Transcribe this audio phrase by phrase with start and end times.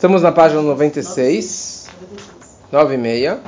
[0.00, 1.90] Estamos na página 96,
[2.72, 3.38] 9 e meia.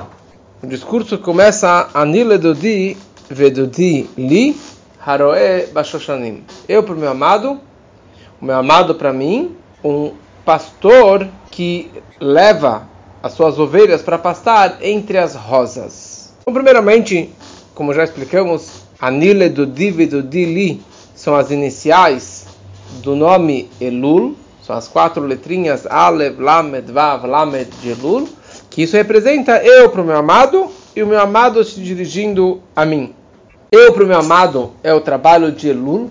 [0.61, 2.95] O discurso começa Anile Dodi
[3.27, 4.55] Vedodi Li
[5.03, 6.43] Haroe Bashoshanim.
[6.69, 7.59] Eu para o meu amado,
[8.39, 10.11] o meu amado para mim, um
[10.45, 11.89] pastor que
[12.21, 12.87] leva
[13.23, 16.35] as suas ovelhas para pastar entre as rosas.
[16.43, 17.33] Então, primeiramente,
[17.73, 20.83] como já explicamos, Anile Dodi Vedodi Li
[21.15, 22.45] são as iniciais
[23.01, 28.27] do nome Elul, são as quatro letrinhas Alev, Lamed, Vav, Lamed de Elul,
[28.69, 32.85] que isso representa eu para o meu amado e o meu amado se dirigindo a
[32.85, 33.13] mim.
[33.71, 36.09] Eu para o meu amado é o trabalho de Elul,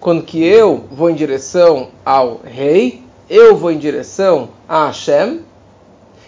[0.00, 5.40] quando que eu vou em direção ao rei, eu vou em direção a Hashem,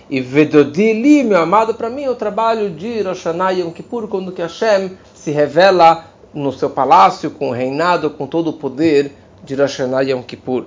[0.09, 4.43] e Vedodili, meu amado, para mim é o trabalho de Rosh Yom Kippur, quando que
[4.43, 9.13] Hashem se revela no seu palácio, com o reinado, com todo o poder
[9.43, 10.67] de Rosh Yom Kippur.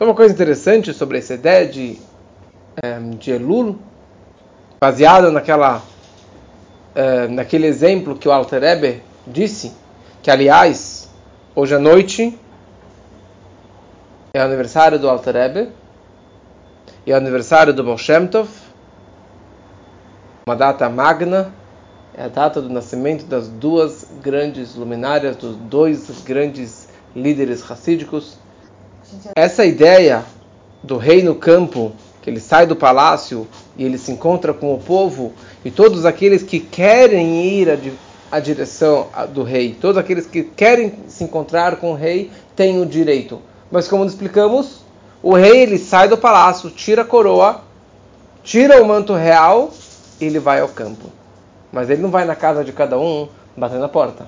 [0.00, 1.98] Só uma coisa interessante sobre essa ideia de,
[2.82, 3.78] um, de Elul,
[4.80, 9.74] baseada naquela, uh, naquele exemplo que o Alter Rebbe disse,
[10.22, 11.10] que aliás,
[11.54, 12.34] hoje à noite
[14.32, 15.68] é o aniversário do Alter Rebbe,
[17.04, 17.98] e é aniversário do Baal
[18.30, 18.48] Tov,
[20.46, 21.52] uma data magna,
[22.14, 28.39] é a data do nascimento das duas grandes luminárias, dos dois grandes líderes racídicos,
[29.36, 30.24] essa ideia
[30.82, 34.78] do rei no campo, que ele sai do palácio e ele se encontra com o
[34.78, 35.32] povo,
[35.64, 37.68] e todos aqueles que querem ir
[38.30, 42.86] à direção do rei, todos aqueles que querem se encontrar com o rei, têm o
[42.86, 43.40] direito.
[43.70, 44.80] Mas como explicamos,
[45.22, 47.62] o rei ele sai do palácio, tira a coroa,
[48.42, 49.70] tira o manto real
[50.20, 51.06] e ele vai ao campo.
[51.72, 54.26] Mas ele não vai na casa de cada um batendo na porta.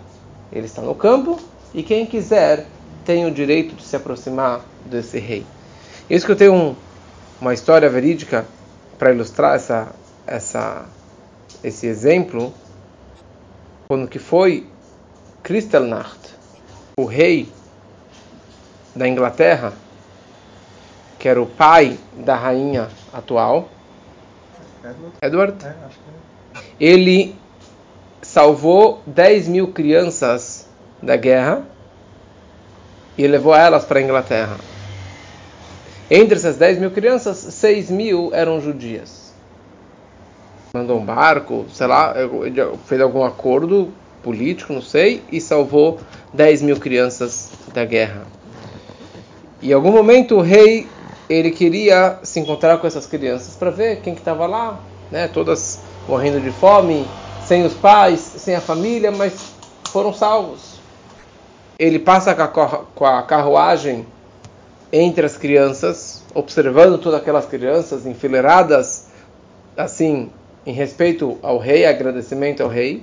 [0.52, 1.38] Ele está no campo
[1.74, 2.66] e quem quiser
[3.04, 5.44] tem o direito de se aproximar desse rei.
[6.08, 6.76] Isso que eu tenho um,
[7.40, 8.46] uma história verídica
[8.98, 9.88] para ilustrar essa,
[10.26, 10.86] essa,
[11.62, 12.52] esse exemplo,
[13.88, 14.66] quando que foi
[15.42, 16.18] Kristallnacht,
[16.96, 17.48] o rei
[18.94, 19.72] da Inglaterra,
[21.18, 23.68] que era o pai da rainha atual,
[25.22, 25.74] Edward, é,
[26.78, 27.36] ele
[28.20, 30.68] salvou 10 mil crianças
[31.00, 31.64] da guerra
[33.16, 34.56] e levou elas para a Inglaterra.
[36.10, 39.32] Entre essas 10 mil crianças, 6 mil eram judias.
[40.74, 42.14] Mandou um barco, sei lá,
[42.86, 43.90] fez algum acordo
[44.22, 45.98] político, não sei, e salvou
[46.32, 48.26] 10 mil crianças da guerra.
[49.60, 50.86] E em algum momento o rei
[51.28, 54.80] ele queria se encontrar com essas crianças para ver quem que estava lá,
[55.10, 55.28] né?
[55.28, 57.06] Todas morrendo de fome,
[57.46, 59.52] sem os pais, sem a família, mas
[59.84, 60.71] foram salvos
[61.82, 62.32] ele passa
[62.94, 64.06] com a carruagem
[64.92, 69.08] entre as crianças, observando todas aquelas crianças enfileiradas,
[69.76, 70.30] assim,
[70.64, 73.02] em respeito ao rei, agradecimento ao rei.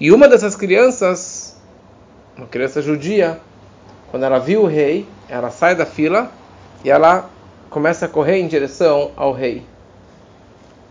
[0.00, 1.54] E uma dessas crianças,
[2.34, 3.38] uma criança judia,
[4.10, 6.30] quando ela viu o rei, ela sai da fila
[6.82, 7.28] e ela
[7.68, 9.62] começa a correr em direção ao rei.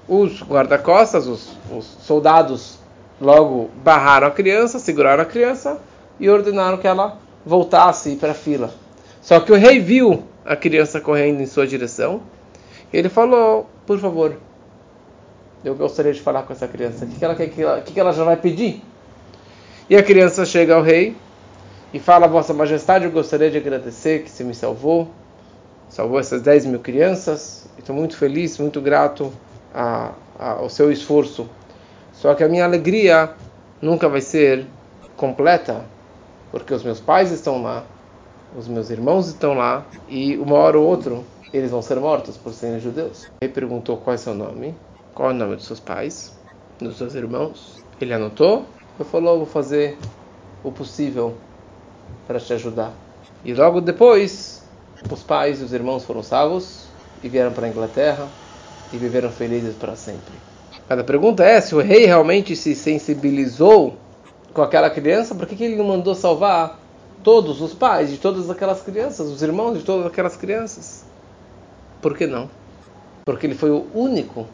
[0.07, 2.77] Os guarda-costas, os, os soldados,
[3.19, 5.79] logo barraram a criança, seguraram a criança
[6.19, 8.71] e ordenaram que ela voltasse para a fila.
[9.21, 12.21] Só que o rei viu a criança correndo em sua direção.
[12.91, 14.35] Ele falou: Por favor,
[15.63, 17.05] eu gostaria de falar com essa criança.
[17.05, 18.81] O que ela, quer, o que ela já vai pedir?
[19.89, 21.15] E a criança chega ao rei
[21.93, 25.09] e fala: Vossa Majestade, eu gostaria de agradecer que você me salvou.
[25.89, 27.67] Salvou essas 10 mil crianças.
[27.77, 29.33] Estou muito feliz, muito grato
[29.73, 31.49] a, a, ao seu esforço.
[32.13, 33.31] Só que a minha alegria
[33.81, 34.65] nunca vai ser
[35.15, 35.83] completa
[36.51, 37.83] porque os meus pais estão lá,
[38.57, 41.19] os meus irmãos estão lá, e uma hora ou outra
[41.53, 43.27] eles vão ser mortos por serem judeus.
[43.41, 44.75] Ele perguntou qual é seu nome,
[45.13, 46.37] qual é o nome dos seus pais,
[46.79, 47.83] dos seus irmãos.
[47.99, 48.65] Ele anotou,
[48.97, 49.97] eu falou, vou fazer
[50.63, 51.35] o possível
[52.27, 52.93] para te ajudar.
[53.43, 54.63] E logo depois,
[55.09, 56.85] os pais e os irmãos foram salvos
[57.23, 58.27] e vieram para a Inglaterra
[58.91, 60.33] e viveram felizes para sempre.
[60.87, 63.95] Cada pergunta é se o rei realmente se sensibilizou
[64.53, 66.79] com aquela criança, por que, que ele não mandou salvar
[67.23, 71.03] todos os pais de todas aquelas crianças, os irmãos de todas aquelas crianças?
[72.01, 72.49] Por que não?
[73.25, 74.47] Porque ele foi o único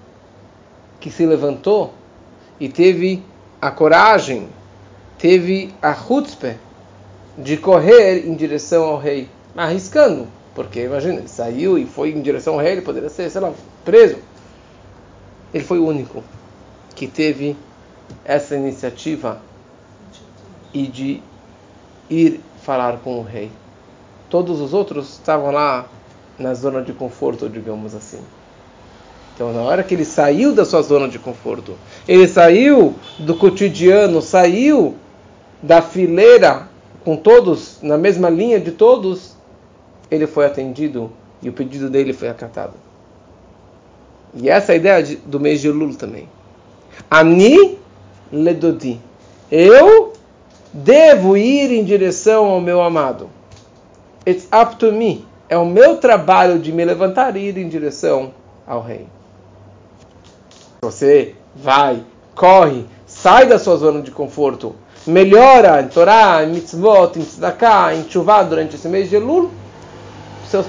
[1.00, 1.94] que se levantou
[2.59, 3.24] e teve
[3.62, 4.50] a coragem,
[5.18, 6.56] teve a chutzpah
[7.38, 12.56] de correr em direção ao rei, arriscando, porque imagina, ele saiu e foi em direção
[12.56, 13.53] ao rei, ele poderia ser, sei lá,
[13.83, 14.18] preso.
[15.53, 16.24] Ele foi o único
[16.95, 17.56] que teve
[18.24, 19.42] essa iniciativa
[20.75, 21.22] e de
[22.10, 23.50] ir falar com o rei.
[24.30, 25.86] Todos os outros estavam lá
[26.38, 28.19] na zona de conforto, digamos assim.
[29.33, 31.75] Então, na hora que ele saiu da sua zona de conforto,
[32.06, 34.95] ele saiu do cotidiano, saiu
[35.63, 36.68] da fileira
[37.06, 39.36] com todos, na mesma linha de todos,
[40.12, 41.12] ele foi atendido
[41.42, 42.74] e o pedido dele foi acatado.
[44.33, 46.28] E essa é a ideia de, do mês de Lul também.
[47.10, 47.78] Ani
[48.31, 49.00] ledodi.
[49.51, 50.15] Eu
[50.75, 53.30] devo ir em direção ao meu amado.
[54.27, 55.25] It's up to me.
[55.48, 58.33] É o meu trabalho de me levantar e ir em direção
[58.68, 59.07] ao rei.
[60.81, 62.04] Você vai,
[62.36, 64.75] corre, sai da sua zona de conforto,
[65.07, 69.51] melhora em Torá, em mitzvot, em tzedakah, em chuvá durante esse mês de Elul,
[70.50, 70.66] seus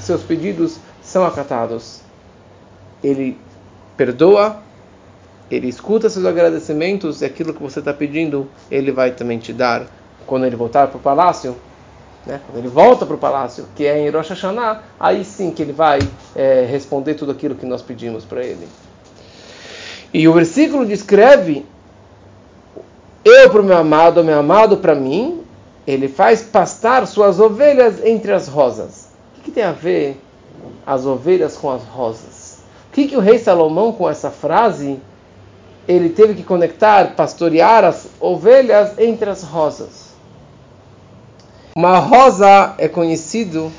[0.00, 2.00] seus pedidos são acatados.
[3.02, 3.38] Ele
[3.96, 4.56] perdoa,
[5.50, 9.86] ele escuta seus agradecimentos e aquilo que você está pedindo, ele vai também te dar
[10.26, 11.56] quando ele voltar para o palácio.
[12.26, 12.40] Né?
[12.46, 15.72] Quando ele volta para o palácio, que é em Rosh Hashanah, aí sim que ele
[15.72, 16.00] vai
[16.34, 18.66] é, responder tudo aquilo que nós pedimos para ele.
[20.12, 21.64] E o versículo descreve
[23.24, 25.42] eu para o meu amado, meu amado para mim,
[25.86, 29.08] ele faz pastar suas ovelhas entre as rosas.
[29.30, 30.20] O que, que tem a ver
[30.86, 32.58] as ovelhas com as rosas?
[32.88, 35.00] O que, que o rei Salomão, com essa frase,
[35.88, 40.14] ele teve que conectar, pastorear as ovelhas entre as rosas?
[41.76, 43.70] Uma rosa é conhecido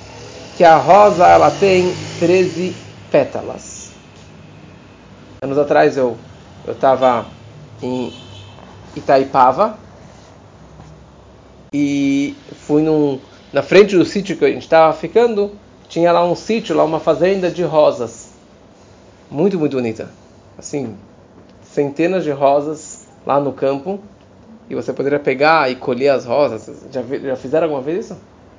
[0.56, 2.76] que a rosa ela tem 13
[3.12, 3.92] pétalas.
[5.42, 6.18] Anos atrás eu
[6.68, 7.26] eu estava
[7.82, 8.12] em
[8.94, 9.80] Itaipava
[11.74, 13.20] e fui num,
[13.54, 15.52] na frente do sítio que a gente estava ficando,
[15.88, 18.32] tinha lá um sítio, lá uma fazenda de rosas.
[19.32, 20.10] Muito, muito bonita.
[20.58, 20.98] Assim,
[21.78, 24.00] centenas de rosas lá no campo.
[24.68, 26.68] E você poderia pegar e colher as rosas.
[26.92, 28.18] Já, já fizeram alguma vez isso?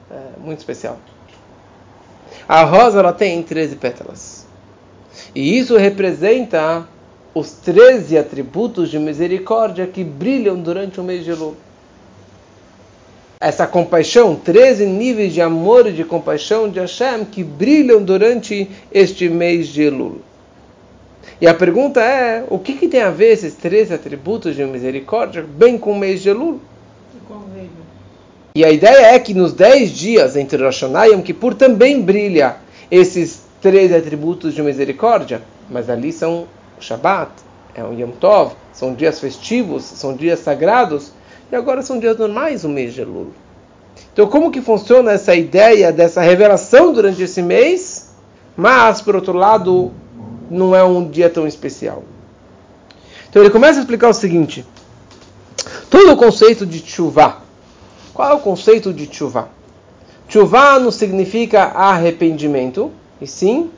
[0.08, 0.96] É muito especial.
[2.48, 4.46] A rosa ela tem 13 pétalas.
[5.34, 6.86] E isso representa
[7.34, 11.56] os 13 atributos de misericórdia que brilham durante o mês de Elul.
[13.40, 19.28] Essa compaixão, 13 níveis de amor e de compaixão de Hashem que brilham durante este
[19.28, 20.20] mês de Elul.
[21.40, 25.44] E a pergunta é: o que, que tem a ver esses 13 atributos de misericórdia
[25.46, 26.60] bem com o mês de Elul?
[28.54, 32.02] E a ideia é que nos 10 dias entre Rosh Hashanah e Yom Kippur também
[32.02, 32.56] brilha
[32.90, 37.30] esses 13 atributos de misericórdia, mas ali são o Shabat,
[37.74, 41.12] é o Yom Tov, são dias festivos, são dias sagrados,
[41.52, 43.28] e agora são dias normais o mês de Elul.
[44.12, 48.08] Então, como que funciona essa ideia dessa revelação durante esse mês?
[48.56, 49.92] Mas, por outro lado,
[50.50, 52.04] não é um dia tão especial.
[53.28, 54.64] Então, ele começa a explicar o seguinte:
[55.90, 57.42] todo o conceito de chuva.
[58.14, 59.48] Qual é o conceito de chuva?
[60.28, 62.90] Chuva não significa arrependimento,
[63.20, 63.70] e sim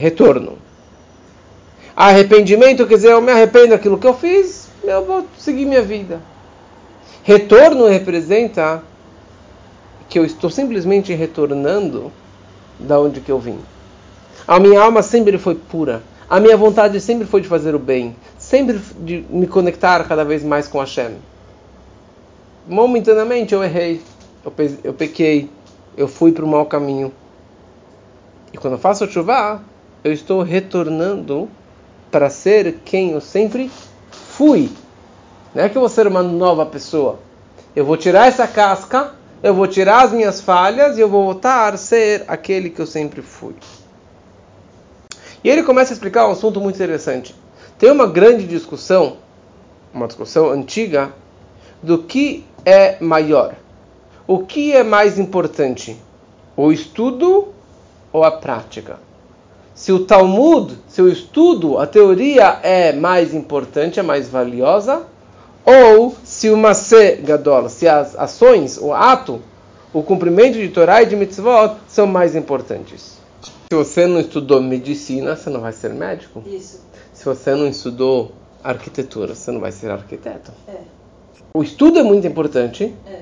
[0.00, 0.58] retorno.
[1.94, 6.20] Arrependimento quer dizer, eu me arrependo daquilo que eu fiz, eu vou seguir minha vida.
[7.22, 8.82] Retorno representa
[10.08, 12.10] que eu estou simplesmente retornando
[12.78, 13.58] da onde que eu vim.
[14.50, 16.02] A minha alma sempre foi pura.
[16.28, 20.42] A minha vontade sempre foi de fazer o bem, sempre de me conectar cada vez
[20.42, 21.18] mais com Hashem.
[22.66, 24.02] Momentaneamente eu errei,
[24.44, 25.48] eu, pe eu pequei,
[25.96, 27.12] eu fui para o mau caminho.
[28.52, 29.62] E quando eu faço chuva,
[30.02, 31.48] eu estou retornando
[32.10, 33.70] para ser quem eu sempre
[34.10, 34.68] fui.
[35.54, 37.20] Não é que eu vou ser uma nova pessoa.
[37.76, 39.12] Eu vou tirar essa casca,
[39.44, 42.86] eu vou tirar as minhas falhas e eu vou voltar a ser aquele que eu
[42.86, 43.54] sempre fui.
[45.42, 47.34] E ele começa a explicar um assunto muito interessante.
[47.78, 49.16] Tem uma grande discussão,
[49.92, 51.12] uma discussão antiga,
[51.82, 53.54] do que é maior.
[54.26, 55.96] O que é mais importante?
[56.56, 57.48] O estudo
[58.12, 58.98] ou a prática?
[59.80, 65.04] se o Talmud, se o estudo, a teoria é mais importante, é mais valiosa,
[65.64, 69.40] ou se o Masé Gadol, se as ações, o ato,
[69.90, 73.19] o cumprimento de Torá e de Mitzvot são mais importantes.
[73.42, 76.42] Se você não estudou medicina, você não vai ser médico.
[76.46, 76.80] Isso.
[77.12, 78.32] Se você não estudou
[78.62, 80.52] arquitetura, você não vai ser arquiteto.
[80.68, 80.76] É.
[81.54, 83.20] O estudo é muito importante, é.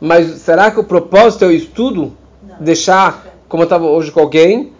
[0.00, 2.12] mas será que o propósito é o estudo?
[2.42, 2.56] Não.
[2.60, 4.72] Deixar, como eu estava hoje com alguém,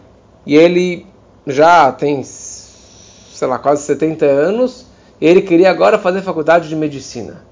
[0.47, 1.07] e ele
[1.47, 4.87] já tem, sei lá, quase 70 anos,
[5.21, 7.43] e ele queria agora fazer faculdade de medicina.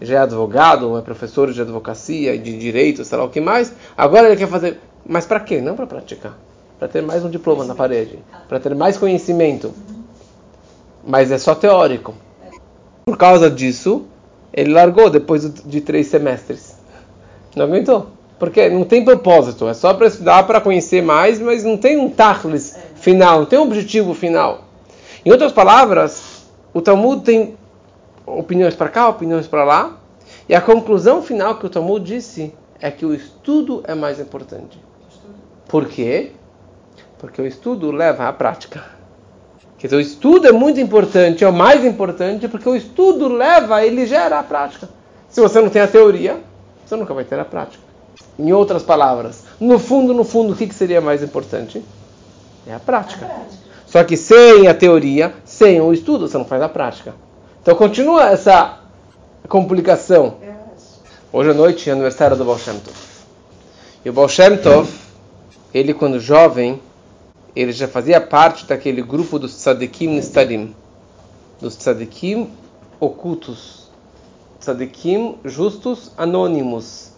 [0.00, 3.72] Já é advogado, é professor de advocacia de direito, sei lá o que mais.
[3.96, 4.78] Agora ele quer fazer.
[5.08, 5.60] Mas para quê?
[5.60, 6.36] Não para praticar.
[6.78, 8.18] Para ter mais um diploma na parede.
[8.48, 9.72] Para ter mais conhecimento.
[11.06, 12.14] Mas é só teórico.
[13.04, 14.04] Por causa disso,
[14.52, 16.76] ele largou depois de três semestres.
[17.54, 18.08] Não aguentou.
[18.38, 22.10] Porque não tem propósito, é só para estudar, para conhecer mais, mas não tem um
[22.10, 24.64] tachlis final, não tem um objetivo final.
[25.24, 27.56] Em outras palavras, o Talmud tem
[28.26, 29.98] opiniões para cá, opiniões para lá,
[30.46, 34.78] e a conclusão final que o Talmud disse é que o estudo é mais importante.
[35.66, 36.32] Por quê?
[37.18, 38.84] Porque o estudo leva à prática.
[39.78, 43.84] Quer dizer, o estudo é muito importante, é o mais importante, porque o estudo leva,
[43.84, 44.88] ele gera a prática.
[45.28, 46.40] Se você não tem a teoria,
[46.84, 47.82] você nunca vai ter a prática.
[48.38, 51.82] Em outras palavras, no fundo, no fundo, o que seria mais importante?
[52.66, 53.30] É a prática.
[53.86, 57.14] Só que sem a teoria, sem o estudo, você não faz a prática.
[57.62, 58.80] Então continua essa
[59.48, 60.36] complicação.
[61.32, 62.96] Hoje à noite é aniversário do Baal Shem Tov.
[64.04, 64.88] E o Baal Shem Tov,
[65.72, 66.80] ele quando jovem,
[67.56, 70.76] ele já fazia parte daquele grupo dos tzadikim nistarim,
[71.58, 72.50] dos tzadikim
[73.00, 73.90] ocultos,
[74.60, 77.12] tzadikim justos anônimos,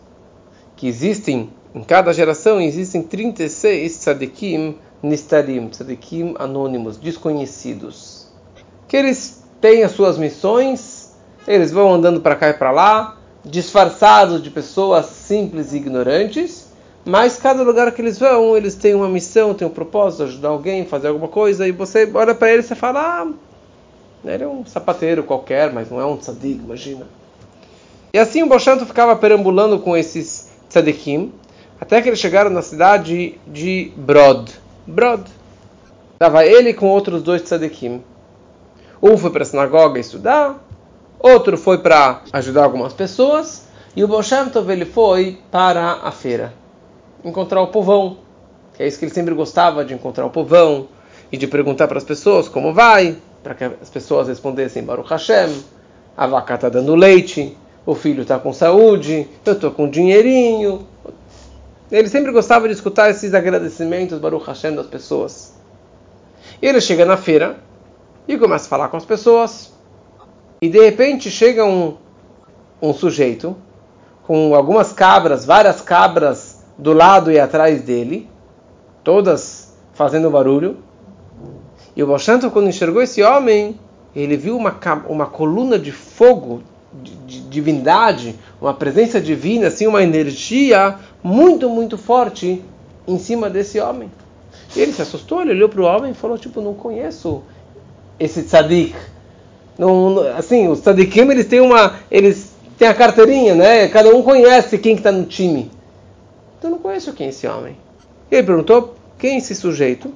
[0.76, 8.28] que existem em cada geração existem 36 tzadikim nistarim, tzadikim anônimos, desconhecidos,
[8.87, 11.16] que eles têm as suas missões,
[11.49, 16.67] eles vão andando para cá e para lá, disfarçados de pessoas simples e ignorantes,
[17.08, 20.84] mas cada lugar que eles vão, eles têm uma missão, têm um propósito, ajudar alguém,
[20.84, 23.32] fazer alguma coisa, e você olha para ele e fala, ah,
[24.26, 27.06] ele é um sapateiro qualquer, mas não é um tzadik, imagina.
[28.12, 31.32] E assim o Bolshanto ficava perambulando com esses tzadikim,
[31.80, 34.50] até que eles chegaram na cidade de Brod.
[34.86, 35.26] Brod.
[36.12, 38.02] Estava ele com outros dois tzadikim.
[39.02, 40.62] Um foi para a sinagoga estudar,
[41.18, 46.52] outro foi para ajudar algumas pessoas, e o Bolshanto ele foi para a feira
[47.25, 48.18] encontrar o povão.
[48.75, 50.88] Que é isso que ele sempre gostava de encontrar o povão
[51.32, 55.62] e de perguntar para as pessoas como vai, para que as pessoas respondessem Baruch Hashem,
[56.16, 60.87] a vaca está dando leite, o filho está com saúde, eu estou com dinheirinho.
[61.90, 65.54] Ele sempre gostava de escutar esses agradecimentos Baruch Hashem das pessoas.
[66.60, 67.56] E ele chega na feira
[68.26, 69.72] e começa a falar com as pessoas.
[70.60, 71.96] E de repente chega um,
[72.82, 73.56] um sujeito
[74.26, 76.48] com algumas cabras, várias cabras
[76.78, 78.28] do lado e atrás dele,
[79.02, 80.76] todas fazendo barulho.
[81.97, 83.78] E o Balshanto, quando enxergou esse homem,
[84.14, 84.76] ele viu uma,
[85.08, 86.62] uma coluna de fogo,
[87.02, 92.62] de, de divindade, uma presença divina, assim, uma energia muito, muito forte
[93.06, 94.11] em cima desse homem.
[94.76, 97.42] E ele se assustou, ele olhou para o homem e falou, tipo, não conheço
[98.20, 98.94] esse tzadik.
[99.76, 101.94] Não, assim, os tzadikim, eles têm uma...
[102.11, 103.88] Eles têm a carteirinha, né?
[103.88, 105.70] Cada um conhece quem está no time.
[106.58, 107.76] Então não conheço quem é esse homem.
[108.30, 110.12] E ele perguntou quem é esse sujeito.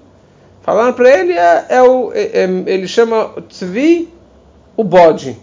[0.62, 4.08] Falaram para ele, é, é o, é, é, ele chama Tzvi
[4.76, 5.36] o bode.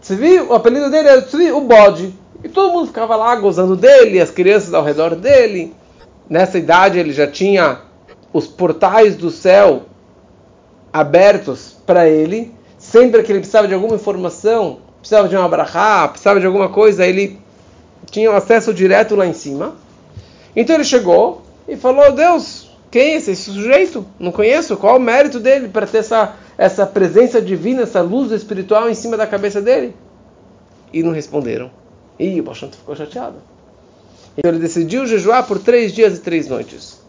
[0.00, 2.14] Tzvi, o apelido dele é Tzvi o bode.
[2.42, 5.74] E todo mundo ficava lá gozando dele, as crianças ao redor dele.
[6.28, 7.80] Nessa idade ele já tinha
[8.32, 9.82] os portais do céu
[10.92, 12.54] abertos para ele.
[12.78, 17.04] Sempre que ele precisava de alguma informação, precisava de uma brachá, precisava de alguma coisa,
[17.04, 17.40] ele
[18.08, 19.74] tinha acesso direto lá em cima.
[20.58, 24.04] Então ele chegou e falou: Deus, quem é esse, sujeito?
[24.18, 24.76] Não conheço.
[24.76, 29.16] Qual o mérito dele para ter essa, essa presença divina, essa luz espiritual em cima
[29.16, 29.94] da cabeça dele?
[30.92, 31.70] E não responderam.
[32.18, 33.36] E o Bachanto ficou chateado.
[34.36, 37.00] Então ele decidiu jejuar por três dias e três noites.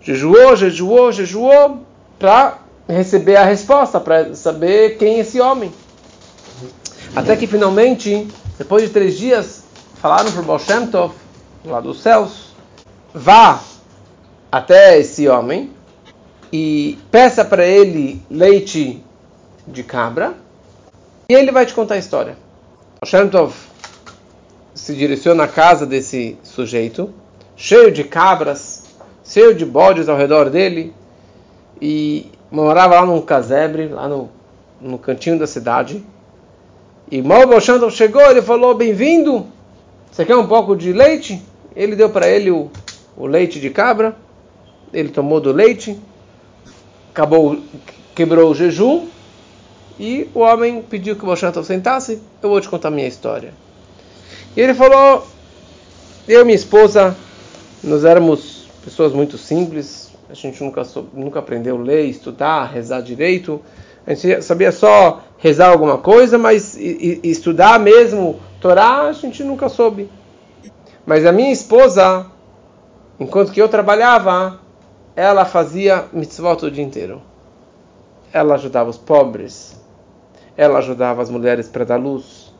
[0.00, 1.78] Jejuou, jejuou, jejuou
[2.18, 5.72] para receber a resposta, para saber quem é esse homem.
[7.14, 8.26] Até que finalmente,
[8.58, 9.62] depois de três dias,
[10.02, 10.90] falaram para o Baal Shem
[11.64, 12.47] lá dos céus,
[13.14, 13.60] vá
[14.50, 15.70] até esse homem
[16.52, 19.02] e peça para ele leite
[19.66, 20.34] de cabra
[21.28, 22.36] e ele vai te contar a história.
[23.02, 23.54] O Shem Tov
[24.74, 27.12] se direciona à casa desse sujeito,
[27.54, 28.84] cheio de cabras,
[29.24, 30.94] cheio de bodes ao redor dele,
[31.80, 34.30] e morava lá num casebre, lá no,
[34.80, 36.02] no cantinho da cidade.
[37.10, 39.46] E mal o Shem Tov chegou, ele falou: Bem-vindo,
[40.10, 41.42] você quer um pouco de leite?
[41.76, 42.70] Ele deu para ele o
[43.18, 44.16] o leite de cabra,
[44.92, 45.98] ele tomou do leite,
[47.10, 47.58] acabou,
[48.14, 49.08] quebrou o jejum,
[49.98, 53.52] e o homem pediu que o Moshe sentasse, eu vou te contar a minha história.
[54.56, 55.26] E ele falou,
[56.28, 57.16] eu e minha esposa,
[57.82, 63.60] nós éramos pessoas muito simples, a gente nunca, nunca aprendeu a ler, estudar, rezar direito,
[64.06, 70.08] a gente sabia só rezar alguma coisa, mas estudar mesmo, Torá, a gente nunca soube.
[71.04, 72.26] Mas a minha esposa,
[73.20, 74.60] Enquanto que eu trabalhava,
[75.16, 77.20] ela fazia mitzvot o dia inteiro.
[78.32, 79.76] Ela ajudava os pobres,
[80.56, 82.54] ela ajudava as mulheres para dar luz,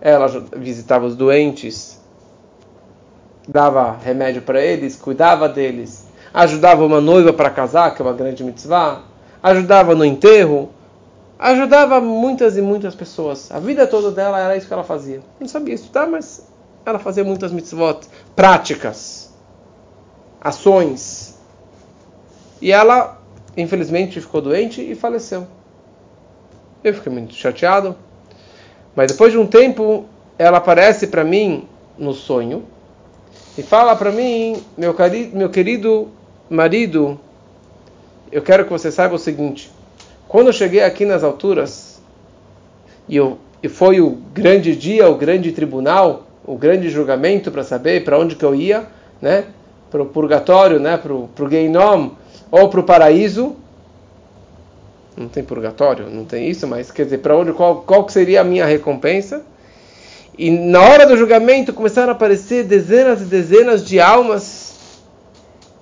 [0.00, 1.98] ela visitava os doentes.
[3.48, 8.44] dava remédio para eles, cuidava deles, ajudava uma noiva para casar, que é uma grande
[8.44, 9.02] mitzvah,
[9.42, 10.70] ajudava no enterro,
[11.38, 13.50] ajudava muitas e muitas pessoas.
[13.50, 15.20] A vida toda dela era isso que ela fazia.
[15.40, 16.46] Não sabia estudar, mas
[16.84, 18.06] ela fazia muitas mitzvot
[18.36, 19.23] práticas,
[20.44, 21.38] ações.
[22.60, 23.20] E ela,
[23.56, 25.46] infelizmente, ficou doente e faleceu.
[26.84, 27.96] Eu fiquei muito chateado.
[28.94, 30.04] Mas depois de um tempo,
[30.38, 31.66] ela aparece para mim
[31.98, 32.64] no sonho
[33.56, 36.08] e fala para mim, meu, cari meu querido
[36.50, 37.18] marido,
[38.30, 39.70] eu quero que você saiba o seguinte:
[40.28, 42.02] quando eu cheguei aqui nas alturas
[43.08, 48.04] e, eu, e foi o grande dia, o grande tribunal, o grande julgamento para saber
[48.04, 48.86] para onde que eu ia,
[49.22, 49.46] né?
[49.94, 50.96] Para o purgatório, né?
[50.96, 52.10] Para o Geinom
[52.50, 53.54] ou para o paraíso.
[55.16, 58.44] Não tem purgatório, não tem isso, mas quer dizer, para onde, qual, qual seria a
[58.44, 59.42] minha recompensa?
[60.36, 64.74] E na hora do julgamento começaram a aparecer dezenas e dezenas de almas,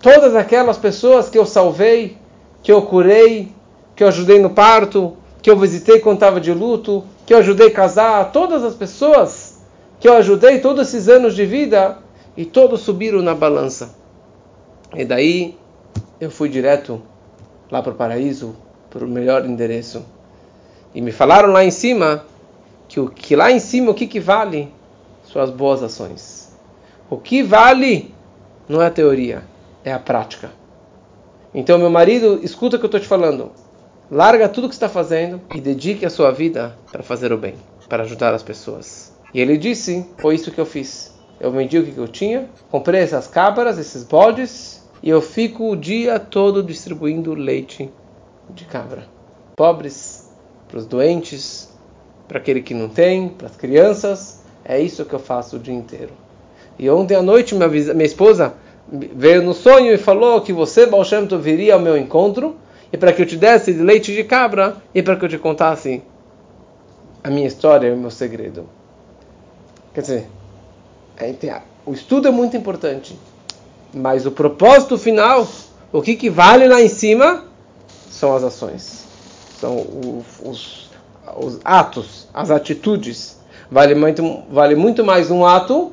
[0.02, 2.19] todas aquelas pessoas que eu salvei,
[2.62, 3.50] que eu curei,
[3.97, 7.69] que eu ajudei no parto, que eu visitei quando estava de luto, que eu ajudei
[7.69, 9.62] a casar, todas as pessoas
[9.99, 11.97] que eu ajudei todos esses anos de vida,
[12.37, 14.02] e todos subiram na balança.
[14.95, 15.59] E daí
[16.21, 17.03] eu fui direto
[17.71, 18.55] lá para o paraíso,
[18.91, 20.05] para o melhor endereço.
[20.95, 22.27] E me falaram lá em cima
[22.87, 24.73] que o que lá em cima o que, que vale?
[25.25, 26.53] Suas boas ações.
[27.09, 28.15] O que vale
[28.69, 29.43] não é a teoria,
[29.83, 30.51] é a prática.
[31.55, 33.51] Então, meu marido, escuta o que eu estou te falando.
[34.11, 37.55] Larga tudo que está fazendo e dedique a sua vida para fazer o bem,
[37.89, 39.13] para ajudar as pessoas.
[39.33, 41.15] E ele disse: Foi isso que eu fiz.
[41.41, 45.77] Eu vendi o que eu tinha, comprei essas cabras, esses bodes, e eu fico o
[45.77, 47.91] dia todo distribuindo leite
[48.51, 49.07] de cabra.
[49.57, 50.31] Pobres,
[50.69, 51.69] para os doentes,
[52.29, 54.43] para aquele que não tem, para as crianças.
[54.65, 56.13] É isso que eu faço o dia inteiro.
[56.79, 58.55] E ontem à noite minha, minha esposa
[58.89, 61.05] veio no sonho e falou que você, Baal
[61.41, 62.57] viria ao meu encontro
[62.93, 66.03] e para que eu te desse leite de cabra e para que eu te contasse
[67.25, 68.69] a minha história e o meu segredo.
[69.95, 70.27] Quer dizer,
[71.17, 73.19] é, o estudo é muito importante,
[73.92, 75.46] mas o propósito final,
[75.92, 77.44] o que, que vale lá em cima,
[78.11, 79.05] são as ações,
[79.59, 79.87] são
[80.44, 80.83] os
[81.37, 83.38] os atos, as atitudes.
[83.70, 85.92] Vale muito, vale muito mais um ato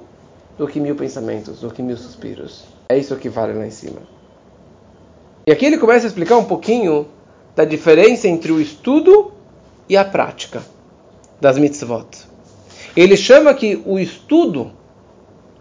[0.58, 2.66] do que mil pensamentos, do que mil suspiros.
[2.90, 4.02] É isso que vale lá em cima.
[5.48, 7.08] E aqui ele começa a explicar um pouquinho
[7.56, 9.32] da diferença entre o estudo
[9.88, 10.62] e a prática
[11.40, 12.08] das mitzvot.
[12.96, 14.72] Ele chama que o estudo,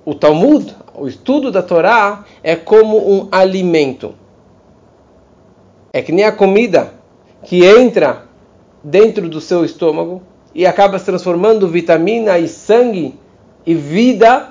[0.04, 4.14] o Talmud, o estudo da Torá, é como um alimento.
[5.92, 6.92] É que nem a comida
[7.44, 8.24] que entra
[8.82, 10.22] dentro do seu estômago
[10.54, 13.18] e acaba se transformando vitamina e sangue
[13.64, 14.50] e vida.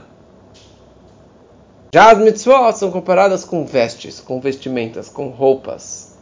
[1.94, 6.18] Já as mitzvot são comparadas com vestes, com vestimentas, com roupas,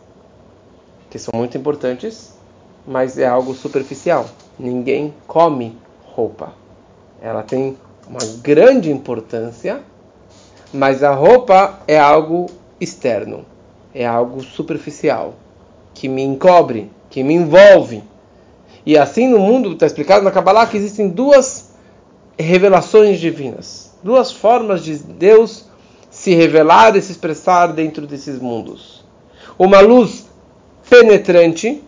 [1.10, 2.34] que são muito importantes,
[2.88, 4.26] mas é algo superficial.
[4.58, 6.54] Ninguém come roupa.
[7.22, 9.82] Ela tem uma grande importância,
[10.76, 12.48] mas a roupa é algo
[12.80, 13.46] externo,
[13.94, 15.36] é algo superficial,
[15.94, 18.04] que me encobre, que me envolve.
[18.86, 21.74] E assim no mundo, está explicado na Kabbalah, que existem duas
[22.38, 25.66] revelações divinas, duas formas de Deus
[26.12, 29.06] se revelar e se expressar dentro desses mundos.
[29.58, 30.26] Uma luz
[30.90, 31.82] penetrante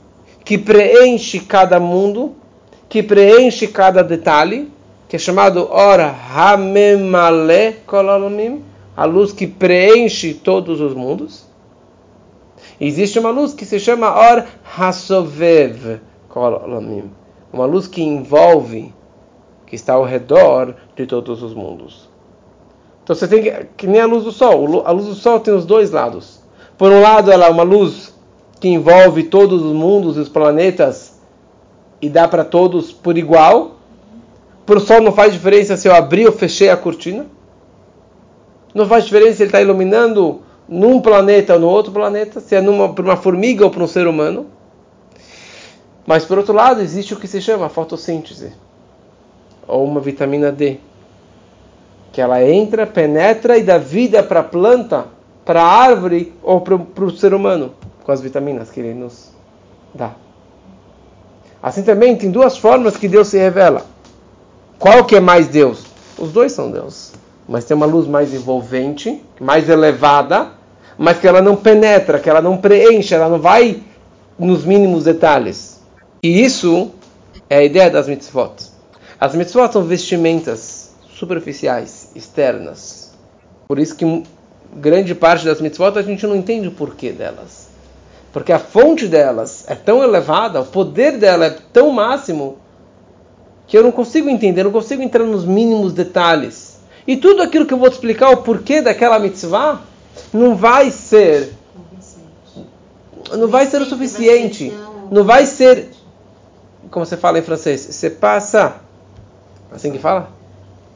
[0.44, 2.36] que preenche cada mundo,
[2.88, 4.72] que preenche cada detalhe,
[5.10, 8.64] que é chamado Ora Hamemale Kololamim,
[8.98, 11.46] a luz que preenche todos os mundos.
[12.82, 14.44] Existe uma luz que se chama Or
[14.76, 16.02] Hasovev
[17.52, 18.94] uma luz que envolve,
[19.66, 22.10] que está ao redor de todos os mundos.
[23.04, 24.84] Então você tem que, que nem a luz do sol.
[24.86, 26.42] A luz do sol tem os dois lados.
[26.78, 28.14] Por um lado, ela é uma luz
[28.60, 31.20] que envolve todos os mundos e os planetas
[32.02, 33.78] e dá para todos por igual.
[34.66, 37.26] Para o sol não faz diferença se eu abrir ou fechei a cortina.
[38.74, 42.62] Não faz diferença se ele está iluminando num planeta ou no outro planeta, se é
[42.62, 44.48] numa, para uma formiga ou para um ser humano.
[46.06, 48.54] Mas por outro lado, existe o que se chama fotossíntese,
[49.68, 50.78] ou uma vitamina D,
[52.12, 55.06] que ela entra, penetra e dá vida para a planta,
[55.44, 59.32] para a árvore ou para o ser humano, com as vitaminas que ele nos
[59.94, 60.14] dá.
[61.62, 63.86] Assim também tem duas formas que Deus se revela.
[64.80, 65.86] Qual que é mais Deus?
[66.18, 67.14] Os dois são Deus.
[67.48, 70.50] Mas tem uma luz mais envolvente, mais elevada,
[70.98, 73.82] mas que ela não penetra, que ela não preenche, ela não vai
[74.38, 75.82] nos mínimos detalhes.
[76.22, 76.92] E isso
[77.50, 78.54] é a ideia das mitzvot.
[79.20, 83.14] As mitzvot são vestimentas superficiais, externas.
[83.68, 84.24] Por isso que
[84.76, 87.68] grande parte das mitzvot a gente não entende o porquê delas.
[88.34, 92.58] Porque a fonte delas é tão elevada, o poder dela é tão máximo,
[93.66, 96.67] que eu não consigo entender, não consigo entrar nos mínimos detalhes.
[97.08, 99.82] E tudo aquilo que eu vou te explicar, o porquê daquela mitzvah,
[100.34, 101.54] não vai ser.
[103.32, 104.74] Não vai ser o suficiente.
[105.10, 105.90] Não vai ser.
[106.92, 107.80] Como você fala em francês?
[107.82, 108.82] Você passa.
[109.72, 110.30] Assim que fala?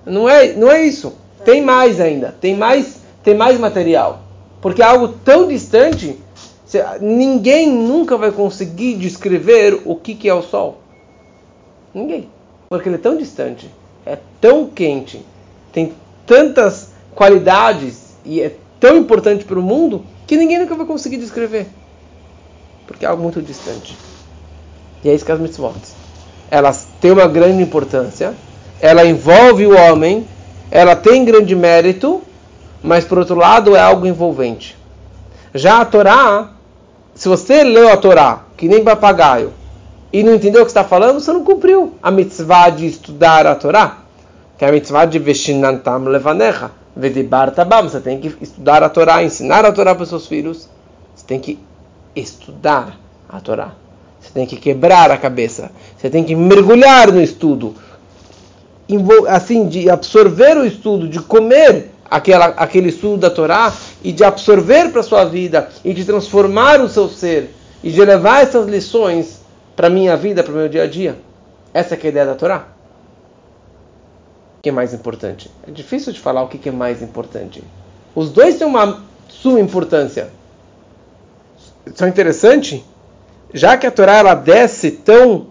[0.05, 1.13] Não é, não é isso.
[1.45, 2.35] Tem mais ainda.
[2.39, 4.21] Tem mais, tem mais material.
[4.61, 6.19] Porque é algo tão distante,
[7.01, 10.77] ninguém nunca vai conseguir descrever o que, que é o Sol.
[11.93, 12.29] Ninguém.
[12.69, 13.69] Porque ele é tão distante,
[14.05, 15.25] é tão quente,
[15.71, 15.93] tem
[16.25, 21.67] tantas qualidades e é tão importante para o mundo que ninguém nunca vai conseguir descrever.
[22.87, 23.97] Porque é algo muito distante.
[25.03, 25.75] E é isso que as mitzvot.
[26.49, 28.33] Elas têm uma grande importância,
[28.79, 30.27] ela envolve o homem,
[30.69, 32.21] ela tem grande mérito,
[32.83, 34.77] mas por outro lado é algo envolvente.
[35.53, 36.51] Já a Torá,
[37.13, 39.53] se você leu a Torá, que nem papagaio,
[40.11, 43.55] e não entendeu o que está falando, você não cumpriu a mitzvah de estudar a
[43.55, 44.00] Torá,
[44.61, 47.89] que é a mitzvah de veshinantam levanecha, vedibar tabam.
[47.89, 50.69] Você tem que estudar a Torá, ensinar a Torá para os seus filhos.
[51.15, 51.57] Você tem que
[52.15, 52.95] estudar
[53.27, 53.71] a Torá.
[54.19, 55.71] Você tem que quebrar a cabeça.
[55.97, 57.73] Você tem que mergulhar no estudo
[59.29, 64.91] assim, de absorver o estudo, de comer aquela, aquele estudo da Torá e de absorver
[64.91, 67.49] para a sua vida e de transformar o seu ser
[67.83, 69.41] e de levar essas lições
[69.75, 71.17] para a minha vida, para o meu dia a dia.
[71.73, 72.67] Essa é a ideia da Torá.
[74.61, 75.49] Que é mais importante?
[75.67, 77.63] É difícil de falar o que é mais importante.
[78.13, 80.29] Os dois têm uma sua importância.
[81.95, 82.85] Só interessante,
[83.53, 85.47] já que a Torá ela desce tão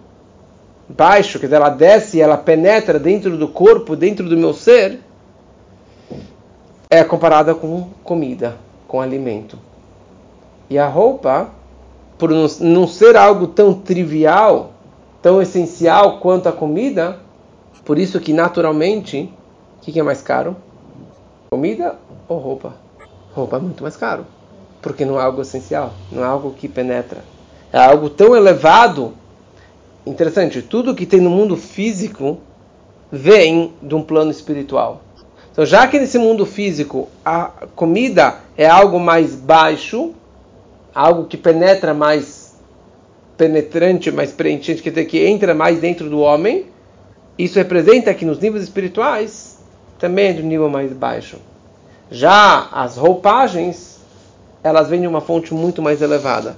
[0.88, 5.00] baixo, dizer, ela desce e ela penetra dentro do corpo, dentro do meu ser,
[6.88, 9.58] é comparada com comida, com alimento.
[10.68, 11.50] E a roupa,
[12.18, 14.72] por não ser algo tão trivial,
[15.22, 17.18] tão essencial quanto a comida,
[17.84, 19.32] por isso que naturalmente,
[19.78, 20.56] o que, que é mais caro?
[21.50, 21.96] Comida
[22.28, 22.74] ou roupa?
[23.34, 24.26] Roupa é muito mais caro,
[24.80, 27.24] porque não é algo essencial, não é algo que penetra.
[27.72, 29.14] É algo tão elevado
[30.06, 32.38] interessante, tudo que tem no mundo físico
[33.10, 35.02] vem de um plano espiritual.
[35.52, 40.12] Então, já que nesse mundo físico a comida é algo mais baixo,
[40.94, 42.54] algo que penetra mais
[43.36, 46.66] penetrante, mais preenchente, quer dizer, que entra mais dentro do homem,
[47.44, 49.58] isso representa que nos níveis espirituais
[49.98, 51.38] também é de um nível mais baixo.
[52.10, 54.00] Já as roupagens,
[54.62, 56.56] elas vêm de uma fonte muito mais elevada.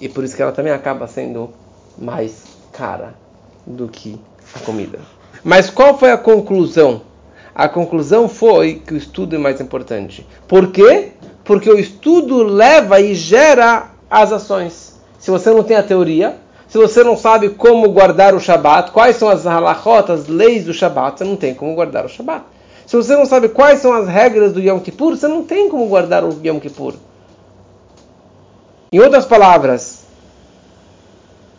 [0.00, 1.50] E por isso que ela também acaba sendo
[1.96, 3.14] mais cara
[3.66, 4.18] do que
[4.54, 4.98] a comida.
[5.44, 7.02] Mas qual foi a conclusão?
[7.54, 10.26] A conclusão foi que o estudo é mais importante.
[10.46, 11.12] Por quê?
[11.44, 14.98] Porque o estudo leva e gera as ações.
[15.18, 16.36] Se você não tem a teoria,
[16.68, 20.74] se você não sabe como guardar o Shabat, quais são as halachot, as leis do
[20.74, 22.44] Shabat, você não tem como guardar o Shabat.
[22.86, 25.86] Se você não sabe quais são as regras do Yom Kippur, você não tem como
[25.88, 26.94] guardar o Yom Kippur.
[28.92, 30.04] Em outras palavras,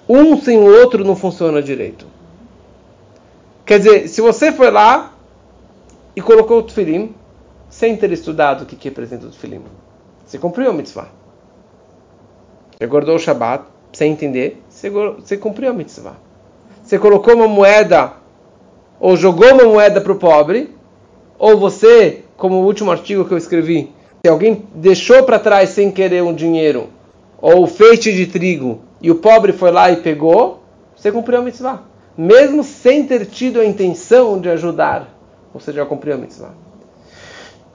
[0.07, 2.05] um sem o outro não funciona direito.
[3.65, 5.13] Quer dizer, se você foi lá
[6.15, 7.15] e colocou o tefilim
[7.67, 9.61] sem ter estudado o que, que representa o tefilim,
[10.25, 11.09] você cumpriu a mitzvah.
[12.77, 16.15] Você guardou o Shabat sem entender, você, cumpriu a mitzvah.
[16.83, 18.13] Você colocou uma moeda
[18.99, 20.75] ou jogou uma moeda para o pobre,
[21.37, 25.89] ou você, como o último artigo que eu escrevi, se alguém deixou para trás sem
[25.89, 26.89] querer um dinheiro,
[27.41, 30.61] ou feixe de trigo, e o pobre foi lá e pegou,
[30.95, 31.83] você cumpriu a mitzvah.
[32.17, 35.07] Mesmo sem ter tido a intenção de ajudar,
[35.53, 36.51] você já cumpriu a mitzvah.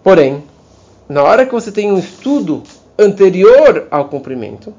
[0.03, 0.45] Porém,
[1.09, 2.63] na hora que você tem um estudo
[2.99, 4.75] anterior ao cumprimento,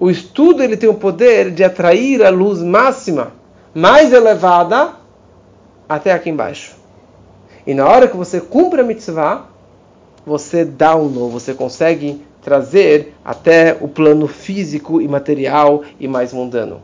[0.00, 3.32] o estudo ele tem o poder de atrair a luz máxima,
[3.74, 4.94] mais elevada,
[5.86, 6.74] até aqui embaixo.
[7.66, 9.44] E na hora que você cumpre a mitzvah,
[10.24, 16.32] você dá um novo, você consegue trazer até o plano físico e material e mais
[16.32, 16.80] mundano.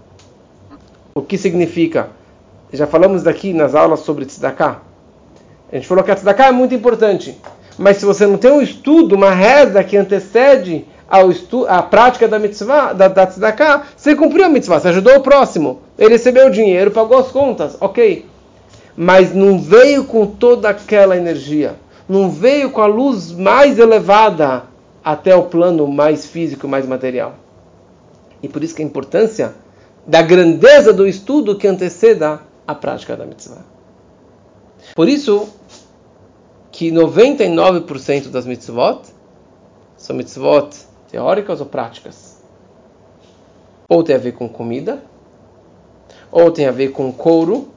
[1.15, 2.11] O que significa?
[2.71, 4.83] Já falamos daqui nas aulas sobre tzedakah.
[5.73, 7.41] A gente falou que a tzedakah é muito importante,
[7.79, 12.27] mas se você não tem um estudo, uma reza que antecede ao estu a prática
[12.27, 16.47] da mitzvah, da, da tzedakah, você cumpriu a mitzvah, você ajudou o próximo, ele recebeu
[16.47, 18.27] o dinheiro, pagou as contas, ok.
[18.97, 21.77] Mas não veio com toda aquela energia,
[22.09, 24.64] não veio com a luz mais elevada
[25.05, 27.35] até o plano mais físico, mais material.
[28.42, 29.55] E por isso que a importância
[30.07, 33.64] da grandeza do estudo que anteceda a prática da mitzvah.
[34.95, 35.49] Por isso
[36.71, 39.03] que 99% das mitzvot
[39.97, 40.71] são mitzvot
[41.09, 42.42] teóricas ou práticas.
[43.88, 45.03] Ou tem a ver com comida,
[46.31, 47.69] ou tem a ver com couro,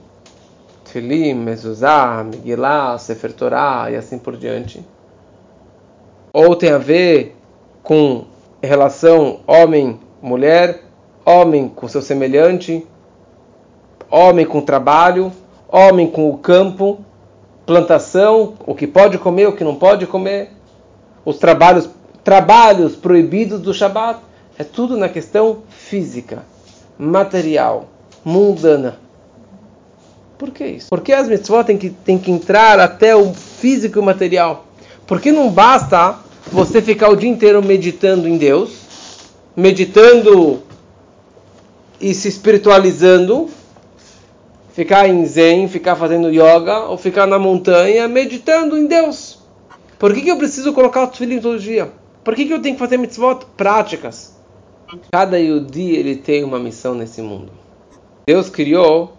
[0.83, 4.83] Tfilim, Mezuzah, Megillah, Sefer Torah e assim por diante.
[6.33, 7.35] Ou tem a ver
[7.83, 8.25] com
[8.61, 10.81] relação homem-mulher,
[11.25, 12.85] homem com seu semelhante,
[14.09, 15.31] homem com trabalho,
[15.67, 17.05] homem com o campo,
[17.65, 20.51] plantação, o que pode comer, o que não pode comer,
[21.23, 21.87] os trabalhos,
[22.23, 24.19] trabalhos proibidos do Shabat,
[24.57, 26.43] é tudo na questão física,
[26.97, 27.87] material,
[28.23, 28.97] mundana.
[30.37, 30.87] Por que isso?
[30.89, 34.65] Porque as mitzvot têm que, têm que entrar até o físico e o material.
[35.05, 36.17] Porque não basta
[36.51, 40.61] você ficar o dia inteiro meditando em Deus, meditando
[41.99, 43.49] e se espiritualizando,
[44.73, 49.39] ficar em zen, ficar fazendo yoga, ou ficar na montanha meditando em Deus.
[49.97, 51.91] Por que, que eu preciso colocar o tefilim todo dia?
[52.29, 54.35] Por que, que eu tenho que fazer mitzvot práticas?
[55.11, 57.51] Cada Yudi ele tem uma missão nesse mundo.
[58.27, 59.13] Deus criou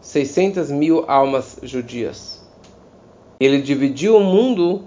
[0.00, 2.40] 600 mil almas judias.
[3.40, 4.84] Ele dividiu o mundo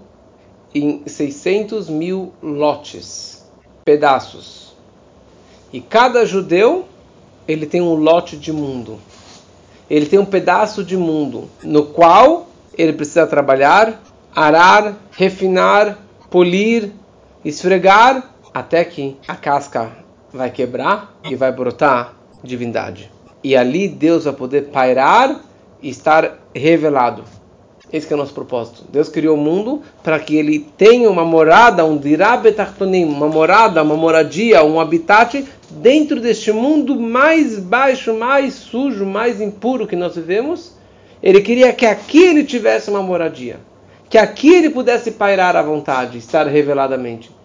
[0.74, 3.44] em 600 mil lotes,
[3.84, 4.74] pedaços.
[5.70, 6.86] E cada judeu
[7.46, 8.98] ele tem um lote de mundo.
[9.90, 14.02] Ele tem um pedaço de mundo no qual ele precisa trabalhar,
[14.34, 15.98] arar, refinar,
[16.30, 16.90] polir,
[17.48, 19.92] esfregar, até que a casca
[20.32, 23.10] vai quebrar e vai brotar divindade.
[23.42, 25.40] E ali Deus vai poder pairar
[25.80, 27.22] e estar revelado.
[27.92, 28.84] Esse é o nosso propósito.
[28.90, 33.96] Deus criou o mundo para que ele tenha uma morada, um dirabetartonim, uma morada, uma
[33.96, 40.72] moradia, um habitat dentro deste mundo mais baixo, mais sujo, mais impuro que nós vivemos.
[41.22, 43.60] Ele queria que aqui ele tivesse uma moradia,
[44.10, 47.35] que aqui ele pudesse pairar à vontade, estar reveladamente.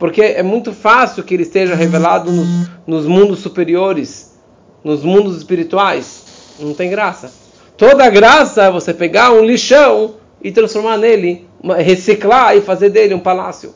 [0.00, 4.34] Porque é muito fácil que ele esteja revelado nos, nos mundos superiores,
[4.82, 6.56] nos mundos espirituais.
[6.58, 7.30] Não tem graça.
[7.76, 11.46] Toda a graça é você pegar um lixão e transformar nele,
[11.78, 13.74] reciclar e fazer dele um palácio.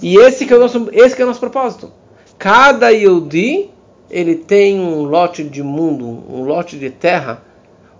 [0.00, 1.90] E esse que é o nosso, esse que é o nosso propósito.
[2.38, 3.70] Cada Yodi,
[4.08, 7.42] ele tem um lote de mundo, um lote de terra,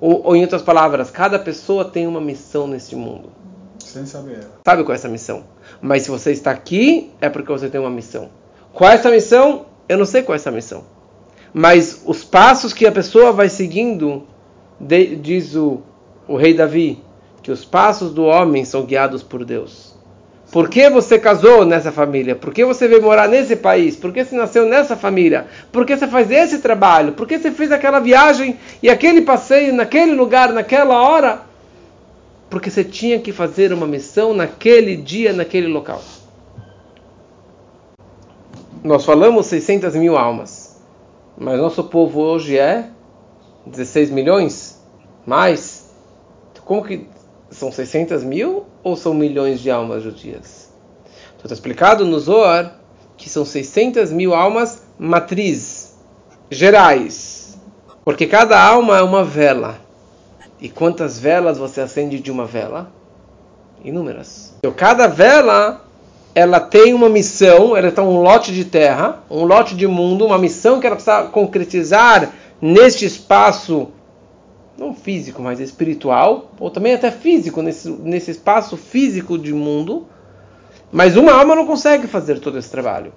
[0.01, 3.31] ou, ou, em outras palavras, cada pessoa tem uma missão nesse mundo.
[3.85, 4.46] Sem saber.
[4.64, 5.44] Sabe qual é essa missão?
[5.80, 8.28] Mas se você está aqui, é porque você tem uma missão.
[8.72, 9.66] Qual é essa missão?
[9.88, 10.84] Eu não sei qual é essa missão.
[11.52, 14.24] Mas os passos que a pessoa vai seguindo
[14.78, 15.80] de, diz o,
[16.28, 17.02] o rei Davi,
[17.42, 19.96] que os passos do homem são guiados por Deus.
[20.52, 22.36] Por que você casou nessa família?
[22.36, 23.96] Por que você veio morar nesse país?
[23.96, 25.46] Por que você nasceu nessa família?
[25.72, 27.12] Por que você faz esse trabalho?
[27.12, 31.45] Por que você fez aquela viagem e aquele passeio naquele lugar, naquela hora?
[32.48, 36.02] Porque você tinha que fazer uma missão naquele dia, naquele local.
[38.85, 40.80] Nós falamos 600 mil almas,
[41.37, 42.88] mas nosso povo hoje é
[43.66, 44.80] 16 milhões?
[45.26, 45.90] Mais?
[46.64, 47.09] Como que
[47.50, 50.72] são 600 mil ou são milhões de almas judias?
[51.35, 52.80] Então está explicado no Zohar
[53.16, 55.96] que são 600 mil almas matriz,
[56.50, 57.59] gerais.
[58.04, 59.80] Porque cada alma é uma vela.
[60.60, 62.90] E quantas velas você acende de uma vela?
[63.84, 64.54] Inúmeras.
[64.58, 65.86] Então cada vela
[66.34, 70.36] ela tem uma missão, ela está um lote de terra, um lote de mundo, uma
[70.36, 73.88] missão que ela precisa concretizar neste espaço,
[74.76, 80.06] não físico, mas espiritual, ou também até físico, nesse, nesse espaço físico de mundo,
[80.92, 83.14] mas uma alma não consegue fazer todo esse trabalho.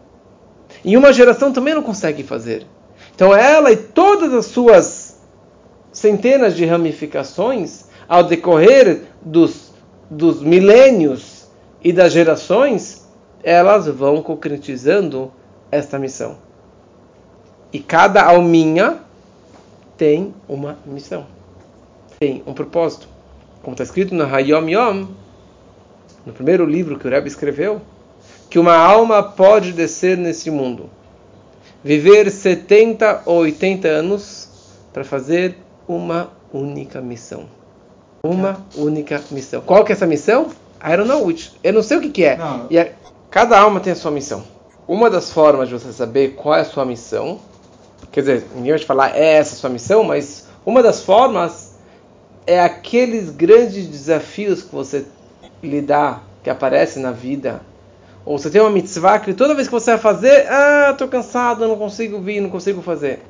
[0.84, 2.66] E uma geração também não consegue fazer.
[3.14, 4.99] Então ela e todas as suas
[5.92, 9.72] centenas de ramificações, ao decorrer dos,
[10.10, 11.48] dos milênios
[11.84, 13.08] e das gerações,
[13.44, 15.32] elas vão concretizando
[15.72, 16.38] esta missão.
[17.72, 19.00] E cada alminha
[19.96, 21.28] tem uma missão,
[22.20, 23.08] tem um propósito.
[23.62, 25.08] Como está escrito no Hayom Yom,
[26.26, 27.82] no primeiro livro que o Rebbe escreveu,
[28.50, 30.90] que uma alma pode descer nesse mundo,
[31.84, 34.50] viver 70 ou 80 anos
[34.92, 35.56] para fazer
[35.90, 37.48] uma única missão.
[38.24, 39.62] Uma única missão.
[39.62, 40.48] Qual que é essa missão?
[40.82, 41.52] I don't know which.
[41.62, 42.38] Eu não sei o que, que é.
[42.38, 42.68] Não.
[42.70, 42.90] E a,
[43.30, 44.44] cada alma tem a sua missão.
[44.88, 47.40] Uma das formas de você saber qual é a sua missão
[48.12, 51.76] Quer dizer, ninguém vai te falar é essa a sua missão, mas uma das formas
[52.48, 55.06] é aqueles grandes desafios que você
[55.62, 57.62] lidar, que aparecem na vida.
[58.26, 61.68] Ou você tem uma mitzvah que toda vez que você vai fazer, ah, estou cansado,
[61.68, 63.22] não consigo vir, não consigo fazer.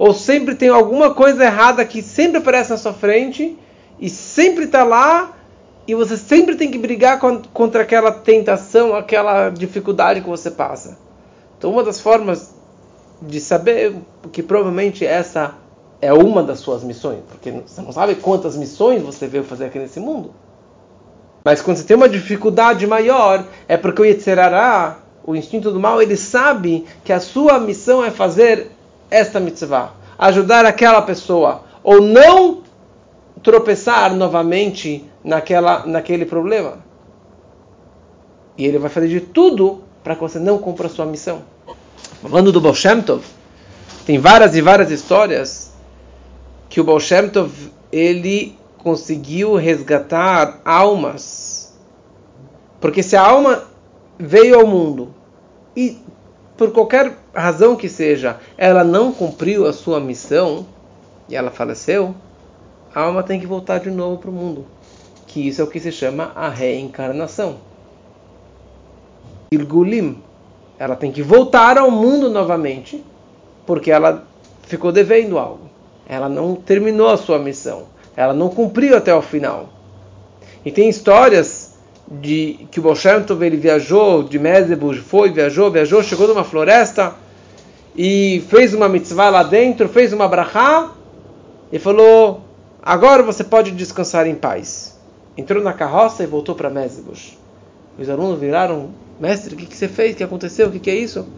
[0.00, 3.54] Ou sempre tem alguma coisa errada que sempre aparece na sua frente
[4.00, 5.36] e sempre está lá
[5.86, 7.20] e você sempre tem que brigar
[7.52, 10.96] contra aquela tentação, aquela dificuldade que você passa.
[11.58, 12.54] Então, uma das formas
[13.20, 13.94] de saber
[14.32, 15.52] que provavelmente essa
[16.00, 19.78] é uma das suas missões, porque você não sabe quantas missões você veio fazer aqui
[19.78, 20.30] nesse mundo.
[21.44, 26.00] Mas quando você tem uma dificuldade maior, é porque o Yetzerará, o instinto do mal,
[26.00, 28.79] ele sabe que a sua missão é fazer
[29.10, 32.62] esta mitzvah, ajudar aquela pessoa, ou não
[33.42, 36.78] tropeçar novamente naquela, naquele problema.
[38.56, 41.42] E ele vai fazer de tudo para que você não cumpra a sua missão.
[42.22, 43.24] Falando do Baal Shem Tov,
[44.04, 45.72] tem várias e várias histórias
[46.68, 47.50] que o Baal Shem Tov,
[47.90, 51.74] ele conseguiu resgatar almas.
[52.80, 53.64] Porque se a alma
[54.18, 55.14] veio ao mundo
[55.76, 55.98] e
[56.60, 60.66] por qualquer razão que seja, ela não cumpriu a sua missão
[61.26, 62.14] e ela faleceu,
[62.94, 64.66] a alma tem que voltar de novo para o mundo.
[65.26, 67.56] Que isso é o que se chama a reencarnação.
[69.50, 70.22] Ilgulim.
[70.78, 73.02] Ela tem que voltar ao mundo novamente,
[73.64, 74.28] porque ela
[74.64, 75.70] ficou devendo algo.
[76.06, 77.84] Ela não terminou a sua missão.
[78.14, 79.70] Ela não cumpriu até o final.
[80.62, 81.59] E tem histórias
[82.10, 87.14] de que o Bolshem ele viajou de Mezebush, foi, viajou, viajou, chegou numa floresta
[87.96, 90.90] e fez uma mitzvah lá dentro, fez uma brachá
[91.72, 92.40] e falou:
[92.82, 94.98] Agora você pode descansar em paz.
[95.36, 97.38] Entrou na carroça e voltou para Mezebush.
[97.96, 100.14] Os alunos viraram: Mestre, o que, que você fez?
[100.14, 100.66] O que aconteceu?
[100.66, 101.28] O que, que é isso?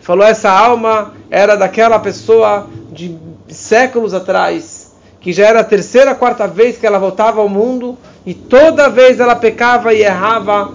[0.00, 4.90] Falou: Essa alma era daquela pessoa de séculos atrás
[5.20, 9.18] que já era a terceira, quarta vez que ela voltava ao mundo e toda vez
[9.18, 10.72] ela pecava e errava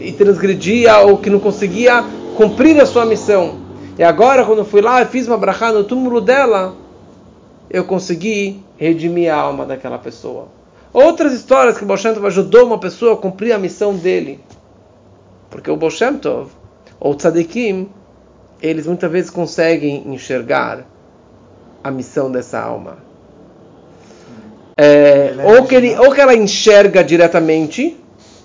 [0.00, 2.04] e transgredia ou que não conseguia
[2.36, 3.60] cumprir a sua missão.
[3.98, 6.74] E agora, quando eu fui lá e fiz uma brachá no túmulo dela,
[7.68, 10.48] eu consegui redimir a alma daquela pessoa.
[10.92, 14.40] Outras histórias que o Baal ajudou uma pessoa a cumprir a missão dele.
[15.50, 15.90] Porque o Baal
[16.98, 17.88] ou Tzadikim,
[18.60, 20.86] eles muitas vezes conseguem enxergar
[21.82, 23.09] a missão dessa alma.
[24.82, 27.98] É, ou, que ele, ou que ela enxerga diretamente,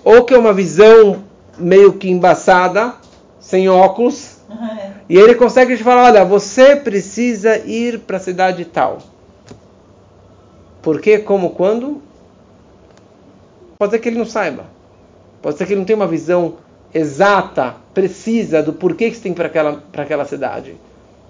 [0.04, 1.24] ou que é uma visão
[1.56, 2.92] meio que embaçada,
[3.40, 4.36] sem óculos,
[5.08, 8.98] e ele consegue te falar: olha, você precisa ir para a cidade tal.
[10.82, 11.18] Por quê?
[11.18, 11.50] Como?
[11.50, 12.02] Quando?
[13.78, 14.66] Pode ser que ele não saiba.
[15.40, 16.56] Pode ser que ele não tenha uma visão
[16.92, 20.76] exata, precisa do porquê que você tem para aquela, aquela cidade.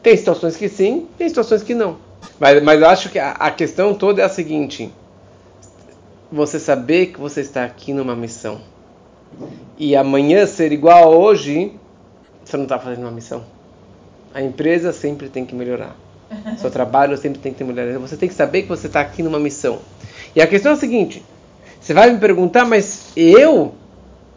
[0.03, 2.06] Tem situações que sim, tem situações que não.
[2.39, 4.93] Mas, mas eu acho que a, a questão toda é a seguinte:
[6.31, 8.61] você saber que você está aqui numa missão
[9.79, 11.73] e amanhã ser igual a hoje,
[12.45, 13.45] você não está fazendo uma missão.
[14.33, 15.97] A empresa sempre tem que melhorar.
[16.59, 17.99] Seu trabalho sempre tem que ter melhorar.
[17.99, 19.79] Você tem que saber que você está aqui numa missão.
[20.35, 21.23] E a questão é a seguinte:
[21.81, 23.75] você vai me perguntar, mas eu,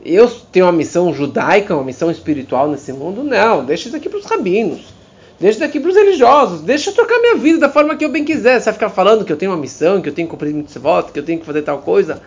[0.03, 3.23] eu tenho uma missão judaica, uma missão espiritual nesse mundo?
[3.23, 4.93] Não, deixa isso aqui para os rabinos.
[5.39, 6.62] Deixa daqui para os religiosos.
[6.62, 8.60] Deixa eu tocar minha vida da forma que eu bem quiser.
[8.60, 10.75] Você vai ficar falando que eu tenho uma missão, que eu tenho que cumprir muitos
[10.75, 12.21] votos, que eu tenho que fazer tal coisa.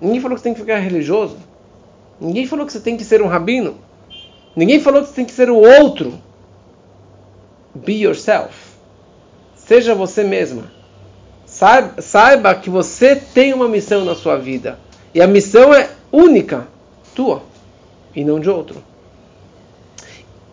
[0.00, 1.36] Ninguém falou que você tem que ficar religioso.
[2.18, 3.76] Ninguém falou que você tem que ser um rabino.
[4.54, 6.14] Ninguém falou que você tem que ser o outro.
[7.74, 8.54] Be yourself.
[9.54, 10.70] Seja você mesma.
[11.44, 14.78] Saiba, saiba que você tem uma missão na sua vida.
[15.14, 16.66] E a missão é única,
[17.14, 17.42] tua,
[18.14, 18.82] e não de outro.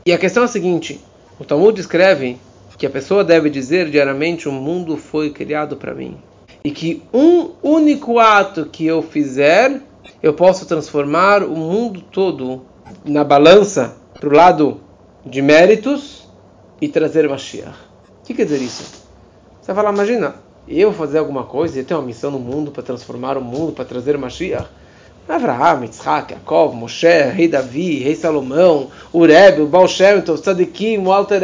[0.05, 0.99] E a questão é a seguinte:
[1.43, 2.37] o Talmud escreve
[2.77, 6.17] que a pessoa deve dizer diariamente: O mundo foi criado para mim.
[6.63, 9.81] E que um único ato que eu fizer,
[10.21, 12.61] eu posso transformar o mundo todo
[13.03, 14.79] na balança para o lado
[15.25, 16.29] de méritos
[16.79, 17.75] e trazer Mashiach.
[18.21, 19.03] O que quer dizer isso?
[19.61, 22.83] Você vai falar, imagina, eu fazer alguma coisa, eu tenho uma missão no mundo para
[22.83, 24.69] transformar o mundo, para trazer Mashiach.
[25.27, 31.11] Avraham, Yitzhak, Yaakov, Moshe, Rei Davi, Rei Salomão, o o Baal Shem Tov, Tzadikim, o
[31.11, 31.41] Alter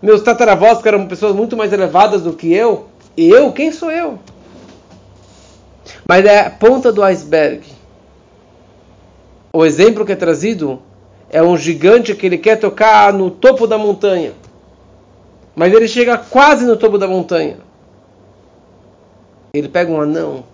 [0.00, 2.86] meus tataravós que eram pessoas muito mais elevadas do que eu.
[3.16, 3.52] Eu?
[3.52, 4.18] Quem sou eu?
[6.08, 7.66] Mas é a ponta do iceberg.
[9.52, 10.80] O exemplo que é trazido
[11.30, 14.32] é um gigante que ele quer tocar no topo da montanha.
[15.54, 17.56] Mas ele chega quase no topo da montanha.
[19.52, 20.44] Ele pega um anão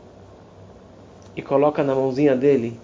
[1.37, 2.79] e coloca na mãozinha dele,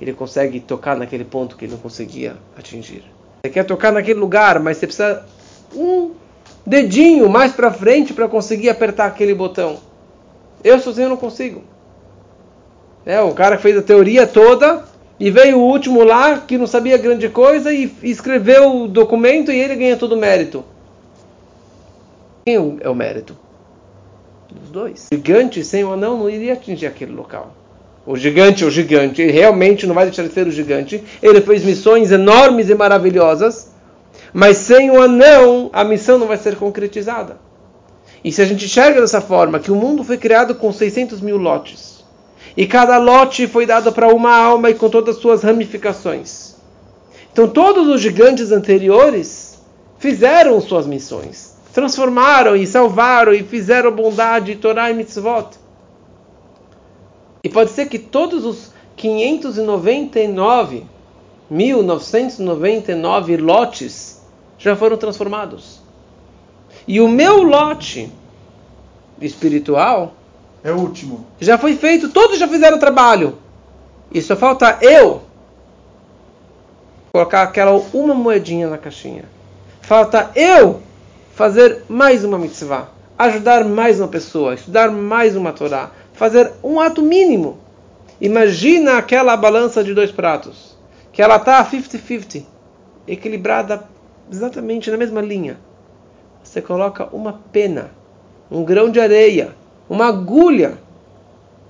[0.00, 3.02] ele consegue tocar naquele ponto que ele não conseguia atingir.
[3.42, 5.26] Você quer tocar naquele lugar, mas você precisa
[5.74, 6.12] um
[6.64, 9.78] dedinho mais para frente para conseguir apertar aquele botão.
[10.62, 11.62] Eu sozinho não consigo.
[13.04, 14.84] É, o cara fez a teoria toda
[15.18, 19.58] e veio o último lá que não sabia grande coisa e escreveu o documento e
[19.58, 20.64] ele ganha todo o mérito.
[22.44, 23.36] Quem é o mérito?
[24.50, 25.08] Dos dois.
[25.12, 27.52] O gigante sem o anão não iria atingir aquele local.
[28.10, 31.04] O gigante, o gigante, realmente não vai deixar de ser o gigante.
[31.22, 33.70] Ele fez missões enormes e maravilhosas,
[34.32, 37.36] mas sem o anão, a missão não vai ser concretizada.
[38.24, 41.36] E se a gente enxerga dessa forma, que o mundo foi criado com 600 mil
[41.36, 42.02] lotes,
[42.56, 46.54] e cada lote foi dado para uma alma e com todas as suas ramificações.
[47.30, 49.60] Então todos os gigantes anteriores
[49.98, 55.57] fizeram suas missões, transformaram e salvaram e fizeram bondade, Torá e mitzvot.
[57.42, 60.84] E pode ser que todos os 599,
[61.50, 64.22] 1999 lotes
[64.58, 65.80] já foram transformados.
[66.86, 68.12] E o meu lote
[69.20, 70.14] espiritual
[70.64, 71.26] é o último.
[71.40, 73.38] Já foi feito, todos já fizeram o trabalho.
[74.12, 75.22] E só falta eu
[77.12, 79.24] colocar aquela uma moedinha na caixinha.
[79.80, 80.80] Falta eu
[81.34, 87.00] fazer mais uma mitzvah, ajudar mais uma pessoa, estudar mais uma Torá, fazer um ato
[87.00, 87.58] mínimo.
[88.20, 90.76] Imagina aquela balança de dois pratos,
[91.12, 92.44] que ela está 50-50,
[93.06, 93.84] equilibrada
[94.30, 95.56] exatamente na mesma linha.
[96.42, 97.92] Você coloca uma pena,
[98.50, 99.54] um grão de areia,
[99.88, 100.76] uma agulha.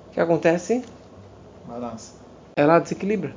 [0.09, 0.83] O que acontece?
[1.67, 2.15] Balança.
[2.57, 3.37] Ela desequilibra.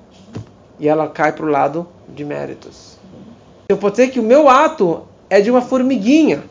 [0.80, 2.98] E ela cai para o lado de méritos.
[3.68, 6.44] Eu posso dizer que o meu ato é de uma formiguinha,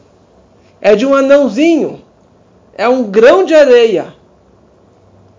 [0.82, 2.02] é de um anãozinho,
[2.74, 4.19] é um grão de areia.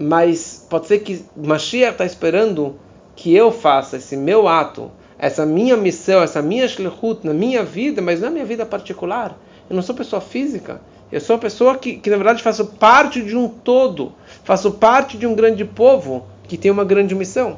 [0.01, 2.75] Mas pode ser que Mashiach está esperando
[3.15, 8.01] que eu faça esse meu ato, essa minha missão, essa minha shlichut na minha vida,
[8.01, 9.37] mas não é minha vida particular.
[9.69, 10.81] Eu não sou pessoa física.
[11.11, 14.13] Eu sou uma pessoa que, que, na verdade, faço parte de um todo.
[14.43, 17.57] Faço parte de um grande povo que tem uma grande missão.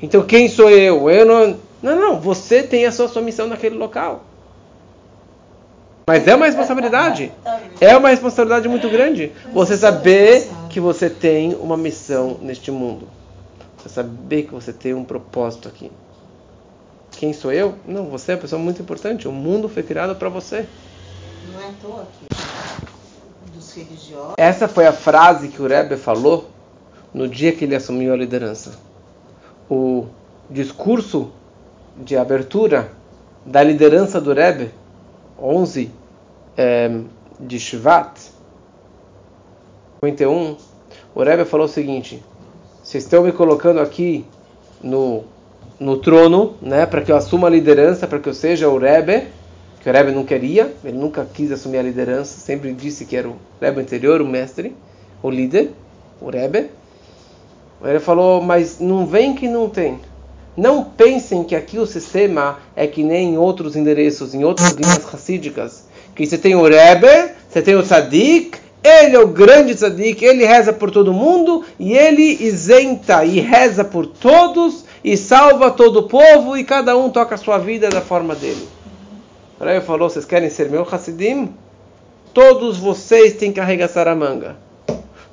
[0.00, 1.10] Então, quem sou eu?
[1.10, 1.56] Eu não.
[1.82, 2.20] Não, não.
[2.20, 4.24] Você tem a sua, sua missão naquele local.
[6.06, 7.32] Mas é uma responsabilidade.
[7.80, 9.32] É uma responsabilidade muito grande.
[9.52, 13.06] Você saber que você tem uma missão neste mundo.
[13.78, 15.88] Você saber que você tem um propósito aqui.
[17.12, 17.76] Quem sou eu?
[17.86, 19.28] Não, você é uma pessoa muito importante.
[19.28, 20.66] O mundo foi criado para você.
[21.52, 24.34] Não é à toa que dos religiosos.
[24.36, 26.50] Essa foi a frase que o Rebbe falou
[27.14, 28.72] no dia que ele assumiu a liderança.
[29.70, 30.08] O
[30.50, 31.30] discurso
[31.96, 32.90] de abertura
[33.46, 34.72] da liderança do Rebbe
[35.38, 35.88] 11
[36.56, 37.00] é,
[37.38, 38.33] de Shvat
[40.04, 40.56] 51,
[41.14, 42.22] o Rebbe falou o seguinte:
[42.82, 44.24] vocês estão me colocando aqui
[44.82, 45.24] no,
[45.80, 49.28] no trono, né, para que eu assuma a liderança, para que eu seja o Rebbe,
[49.80, 53.28] que o Rebbe não queria, ele nunca quis assumir a liderança, sempre disse que era
[53.28, 54.76] o Rebbe anterior, o mestre,
[55.22, 55.70] o líder,
[56.20, 56.70] o Rebbe.
[57.82, 60.00] Ele falou, mas não vem que não tem.
[60.56, 65.04] Não pensem que aqui o sistema é que nem em outros endereços, em outras linhas
[65.04, 65.84] racídicas.
[66.14, 70.44] Que você tem o Rebbe, você tem o Tzadik, ele é o grande Tzadik, ele
[70.44, 76.02] reza por todo mundo e ele isenta e reza por todos e salva todo o
[76.02, 78.68] povo e cada um toca a sua vida da forma dele.
[79.58, 81.54] O Rebbe falou, vocês querem ser meu Hassidim?
[82.34, 84.56] Todos vocês têm que arregaçar a manga.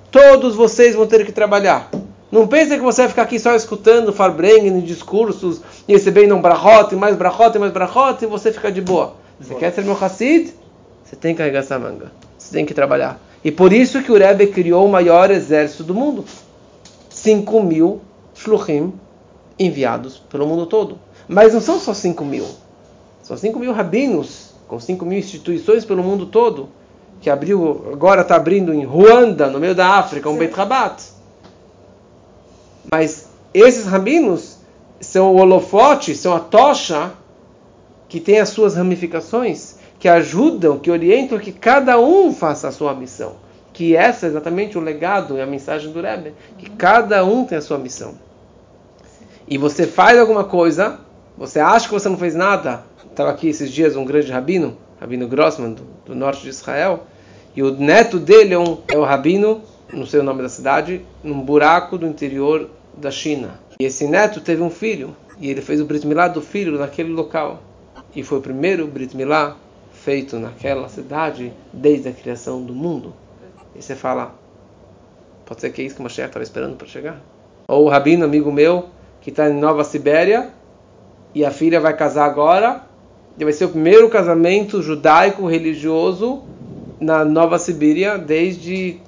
[0.09, 1.89] Todos vocês vão ter que trabalhar.
[2.31, 6.93] Não pense que você vai ficar aqui só escutando Farbrengen, discursos, e recebendo um brachot,
[6.93, 9.15] e mais brachot, e mais brachot, e você fica de boa.
[9.37, 10.53] Você quer ser meu Hassid?
[11.03, 12.11] Você tem que arregaçar a manga.
[12.37, 13.19] Você tem que trabalhar.
[13.43, 16.25] E por isso que o Rebbe criou o maior exército do mundo.
[17.09, 18.01] 5 mil
[18.35, 18.93] shluchim
[19.57, 20.99] enviados pelo mundo todo.
[21.27, 22.45] Mas não são só 5 mil.
[23.23, 26.69] São 5 mil rabinos, com 5 mil instituições pelo mundo todo,
[27.19, 31.03] que abriu, agora está abrindo em Ruanda, no meio da África, um Beit Rabat.
[32.91, 34.57] Mas esses rabinos
[34.99, 37.11] são o holofote, são a tocha
[38.09, 42.91] que tem as suas ramificações, que ajudam, que orientam que cada um faça a sua
[42.93, 43.35] missão.
[43.71, 47.59] Que essa é exatamente o legado e a mensagem do Rebbe, que cada um tem
[47.59, 48.15] a sua missão.
[49.47, 50.99] E você faz alguma coisa,
[51.37, 52.83] você acha que você não fez nada.
[53.11, 57.03] Estava aqui esses dias um grande rabino, Rabino Grossman, do, do norte de Israel,
[57.55, 59.61] e o neto dele é, um, é o rabino
[59.93, 63.59] não sei o nome da cidade, num buraco do interior da China.
[63.79, 67.11] E esse neto teve um filho, e ele fez o Brit Milá do filho naquele
[67.11, 67.61] local.
[68.15, 69.57] E foi o primeiro Brit Milá
[70.03, 73.13] feito naquela cidade desde a criação do mundo.
[73.75, 74.35] E você fala,
[75.45, 77.21] pode ser que é isso que o Mashiach estava esperando para chegar?
[77.67, 78.89] Ou o rabino, amigo meu,
[79.21, 80.49] que está em Nova Sibéria,
[81.33, 82.83] e a filha vai casar agora,
[83.37, 86.43] e vai ser o primeiro casamento judaico religioso
[86.99, 88.99] na Nova Sibéria desde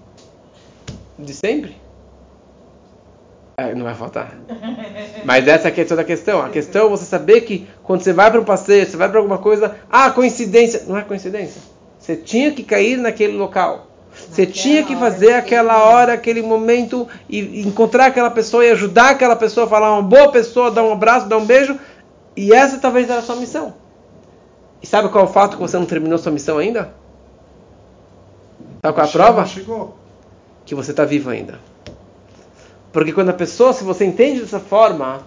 [1.18, 1.83] de sempre?
[3.56, 4.36] É, não vai faltar.
[5.24, 6.42] Mas essa aqui é toda a questão.
[6.42, 9.20] A questão é você saber que quando você vai para um passeio, você vai para
[9.20, 10.84] alguma coisa, ah, coincidência.
[10.88, 11.62] Não é coincidência.
[12.00, 13.88] Você tinha que cair naquele local.
[14.12, 19.36] Você tinha que fazer aquela hora, aquele momento, e encontrar aquela pessoa e ajudar aquela
[19.36, 21.80] pessoa, falar uma boa pessoa, dar um abraço, dar um beijo.
[22.36, 23.74] E essa talvez era a sua missão.
[24.82, 26.94] E sabe qual é o fato que você não terminou sua missão ainda?
[28.84, 29.46] Sabe qual é a prova?
[30.66, 31.60] Que você está vivo ainda.
[32.94, 35.24] Porque quando a pessoa, se você entende dessa forma,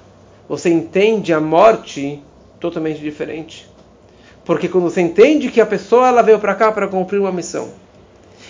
[0.49, 2.23] você entende a morte
[2.61, 3.69] totalmente diferente.
[4.45, 7.71] Porque quando você entende que a pessoa ela veio para cá para cumprir uma missão.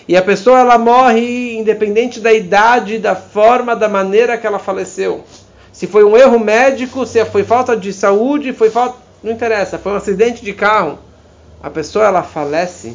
[0.07, 5.25] E a pessoa ela morre independente da idade, da forma, da maneira que ela faleceu.
[5.73, 9.93] Se foi um erro médico, se foi falta de saúde, foi falta, não interessa, foi
[9.93, 10.99] um acidente de carro.
[11.62, 12.95] A pessoa ela falece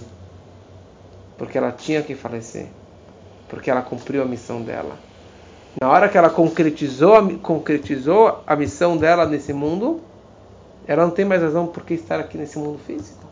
[1.36, 2.67] porque ela tinha que falecer,
[3.49, 5.11] porque ela cumpriu a missão dela.
[5.80, 10.01] Na hora que ela concretizou, concretizou a missão dela nesse mundo,
[10.86, 13.24] ela não tem mais razão por que estar aqui nesse mundo físico.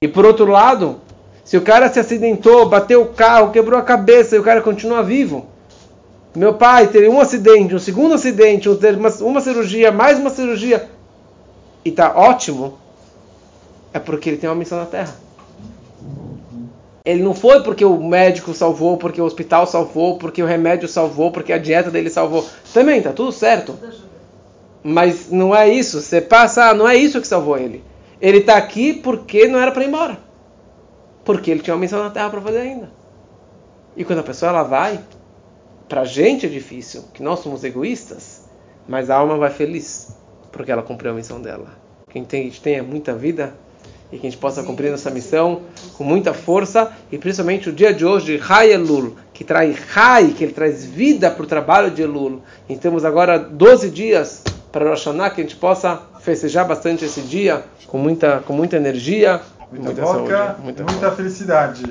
[0.00, 1.00] E por outro lado,
[1.44, 5.02] se o cara se acidentou, bateu o carro, quebrou a cabeça e o cara continua
[5.02, 5.46] vivo.
[6.34, 10.88] Meu pai teve um acidente, um segundo acidente, uma, uma cirurgia, mais uma cirurgia,
[11.84, 12.78] e está ótimo,
[13.92, 15.14] é porque ele tem uma missão na Terra.
[17.04, 21.32] Ele não foi porque o médico salvou, porque o hospital salvou, porque o remédio salvou,
[21.32, 22.46] porque a dieta dele salvou.
[22.72, 23.76] Também tá tudo certo.
[24.84, 26.00] Mas não é isso.
[26.00, 27.82] Você passa, ah, não é isso que salvou ele.
[28.20, 30.18] Ele está aqui porque não era para ir embora.
[31.24, 32.90] Porque ele tinha uma missão na Terra para fazer ainda.
[33.96, 35.00] E quando a pessoa ela vai,
[35.88, 38.48] para a gente é difícil, que nós somos egoístas,
[38.88, 40.16] mas a alma vai feliz,
[40.50, 41.66] porque ela cumpriu a missão dela.
[42.08, 43.54] Quem tem, gente tenha muita vida
[44.12, 45.62] e que a gente possa cumprir nossa missão
[45.96, 50.44] com muita força e principalmente o dia de hoje, Rai Elul, que traz Rai, que
[50.44, 52.42] ele traz vida para o trabalho de Elul.
[52.68, 57.22] E temos agora 12 dias para Rosh Hashanah, que a gente possa festejar bastante esse
[57.22, 59.40] dia com muita, com muita energia,
[59.70, 61.82] muita, muita boca, saúde, muita, muita felicidade.